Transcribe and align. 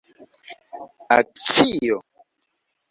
akcio 1.19 1.97